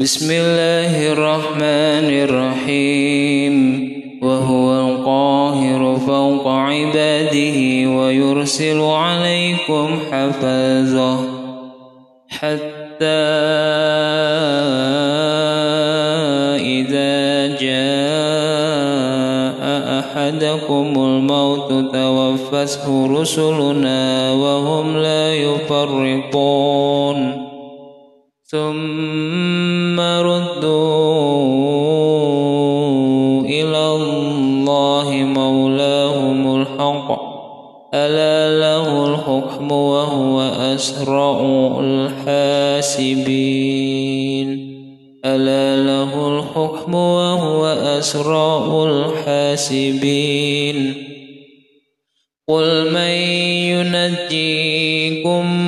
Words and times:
بسم 0.00 0.30
الله 0.30 1.12
الرحمن 1.12 2.08
الرحيم 2.24 3.54
وهو 4.22 4.80
القاهر 4.80 5.96
فوق 6.06 6.48
عباده 6.48 7.88
ويرسل 7.96 8.80
عليكم 8.80 9.98
حفاظه 10.12 11.18
حتى 12.28 13.20
إذا 16.64 17.46
جاء 17.60 18.80
أحدكم 20.00 20.92
الموت 20.96 21.92
توفته 21.92 23.20
رسلنا 23.20 24.32
وهم 24.32 24.96
لا 24.96 25.34
يفرطون 25.34 26.70
ثم 28.50 29.69
ردوا 30.00 31.60
إلى 33.40 33.94
الله 33.94 35.10
مولاهم 35.10 36.62
الحق 36.62 37.30
ألا 37.94 38.60
له 38.60 39.06
الحكم 39.06 39.72
وهو 39.72 40.40
أسرع 40.40 41.40
الحاسبين. 41.80 43.10
ألا 45.24 45.84
له 45.84 46.38
الحكم 46.38 46.94
وهو 46.94 47.66
أسرع 47.66 48.84
الحاسبين. 48.84 50.94
قل 52.48 52.90
من 52.92 53.10
ينجيكم 53.70 55.59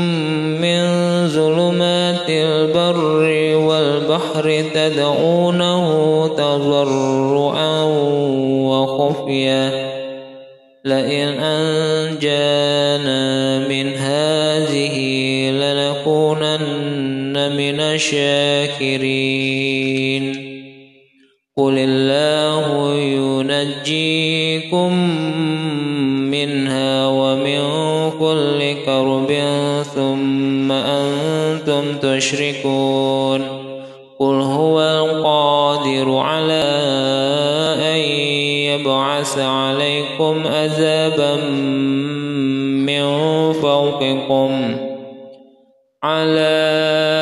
والبحر 4.32 4.64
تدعونه 4.74 5.86
تضرعا 6.28 7.82
وخفيا. 8.68 9.92
لئن 10.84 11.28
أنجانا 11.40 12.78
من 13.68 13.94
هذه 13.94 14.96
لنكونن 15.50 16.56
من 17.56 17.80
الشاكرين. 17.80 18.92
قل 21.56 21.74
الله 21.78 22.94
ينجيكم 22.94 24.92
منها 26.30 27.06
ومن 27.06 27.60
كل 28.18 28.74
كرب 28.86 29.32
ثم 29.94 30.72
أنتم 30.72 31.82
تشركون. 32.02 33.71
قل 34.22 34.40
هو 34.40 34.80
القادر 34.80 36.16
على 36.16 36.64
أن 37.82 37.98
يبعث 38.70 39.38
عليكم 39.38 40.46
عذابا 40.46 41.36
من 42.86 43.02
فوقكم 43.52 44.76
على 46.02 47.21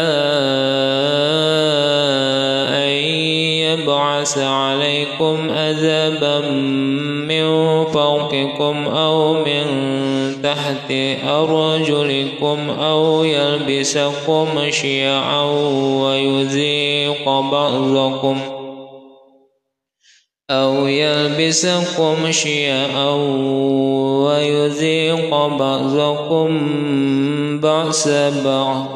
يبعث 4.01 4.39
عليكم 4.39 5.51
عذابا 5.51 6.41
من 7.29 7.45
فوقكم 7.85 8.89
أو 8.89 9.45
من 9.45 9.65
تحت 10.43 10.91
أرجلكم 11.29 12.71
أو 12.71 13.25
يلبسكم 13.25 14.71
شيعا 14.71 15.45
ويذيق 16.03 17.25
بعضكم 17.29 18.39
أو 20.51 20.87
يلبسكم 20.87 22.31
شيعا 22.31 23.11
ويذيق 24.25 25.47
بعضكم 25.47 26.49
بأس 27.61 28.09
بعض 28.45 28.87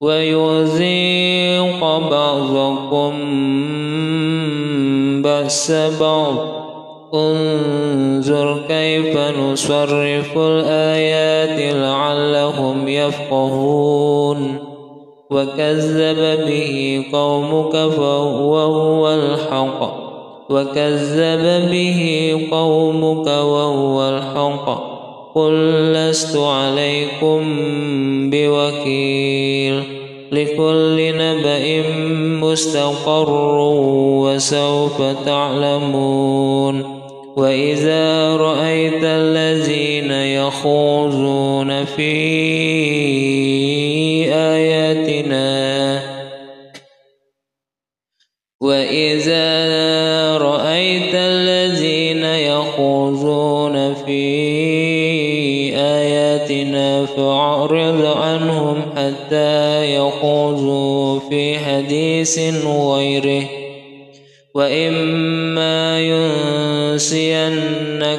ويذيق 0.00 1.39
بعضكم 2.10 3.12
بأس 5.22 5.72
بعض 6.00 6.34
انظر 7.14 8.62
كيف 8.68 9.18
نصرف 9.38 10.38
الآيات 10.38 11.74
لعلهم 11.74 12.88
يفقهون. 12.88 14.58
وكذب 15.30 16.46
به 16.46 17.04
قومك 17.12 17.72
فهو 17.72 18.58
هو 18.58 19.14
الحق. 19.14 20.00
وكذب 20.50 21.70
به 21.70 22.32
قومك 22.50 23.26
وهو 23.26 24.08
الحق. 24.08 24.90
قل 25.34 25.52
لست 25.92 26.36
عليكم 26.36 27.40
بوكيل. 28.30 29.82
لكل 30.32 31.19
نبأ 31.40 31.82
مستقر 32.40 33.58
وسوف 34.20 35.02
تعلمون 35.24 37.00
وإذا 37.36 38.36
رأيت 38.36 39.04
الذين 39.04 40.10
يخوضون 40.10 41.84
في 41.84 42.12
آياتنا 44.34 46.00
وإذا 48.60 50.38
رأيت 50.38 51.14
الذين 51.14 52.24
يخوضون 52.24 53.94
في 53.94 54.30
آياتنا 55.76 57.06
فأعرض 57.06 58.04
عنهم 58.04 58.82
حتى 58.96 59.94
يخوضوا 59.96 60.59
حديث 61.90 62.38
غيره. 62.66 63.44
وإما 64.54 66.00
ينسينك 66.00 67.46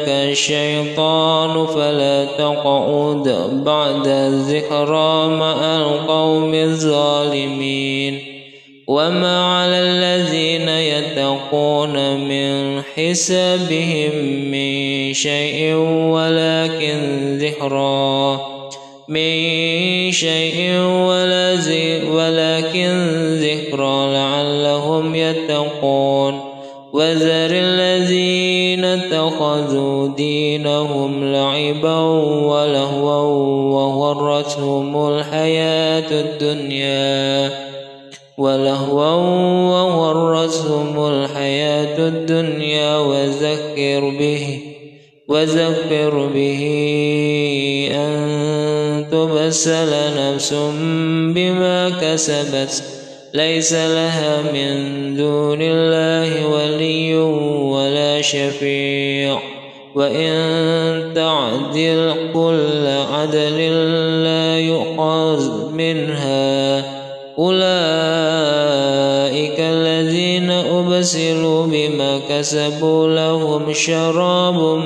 الشيطان 0.08 1.66
فلا 1.66 2.26
تقعد 2.26 3.28
بعد 3.66 4.08
الذكرى 4.08 5.28
مع 5.28 5.78
القوم 5.78 6.54
الظالمين. 6.54 8.20
وما 8.88 9.46
على 9.46 9.80
الذين 9.80 10.70
يتقون 10.70 12.20
من 12.28 12.82
حسابهم 12.96 14.16
من 14.52 15.14
شيء 15.14 15.76
ولكن 16.12 17.38
ذكرى 17.38 18.40
من 19.08 20.12
شيء 20.12 20.80
ولا 20.80 21.22
ولكن 21.22 21.81
ذكرى 23.82 24.14
لعلهم 24.14 25.16
يتقون 25.16 26.40
وذر 26.94 27.50
الذين 27.52 28.86
اتخذوا 28.86 30.16
دينهم 30.16 31.34
لعبا 31.34 32.00
ولهوا 32.46 33.22
وغرتهم 33.74 35.08
الحياة 35.10 36.12
الدنيا 36.12 37.52
ولهوا 38.38 39.14
وغرتهم 39.72 41.08
الحياة 41.08 42.08
الدنيا 42.08 42.98
وذكر 42.98 44.10
به 44.20 44.60
وذكر 45.28 46.30
به 46.34 46.62
أن 47.92 49.06
تبسل 49.12 49.94
نفس 50.18 50.54
بما 51.34 51.90
كسبت 52.02 53.01
ليس 53.34 53.74
لها 53.74 54.42
من 54.42 55.16
دون 55.16 55.62
الله 55.62 56.48
ولي 56.48 57.16
ولا 57.16 58.22
شفيع. 58.22 59.40
وإن 59.96 61.12
تعدل 61.16 62.14
كل 62.34 62.88
عدل 63.14 63.60
لا 64.24 64.60
يؤخذ 64.60 65.72
منها. 65.72 67.02
أولئك 67.40 67.62
الذين 69.60 70.52
أبسلوا 70.52 71.66
بما 71.66 72.20
كسبوا 72.30 73.08
لهم 73.08 73.74
شراب 73.74 74.84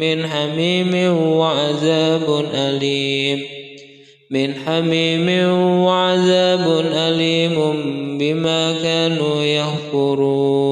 من 0.00 0.26
حميم 0.26 1.16
وعذاب 1.28 2.44
أليم. 2.54 3.65
من 4.30 4.54
حميم 4.54 5.48
وعذاب 5.84 6.84
أليم 6.92 7.54
بما 8.18 8.82
كانوا 8.82 9.42
يهفرون 9.42 10.65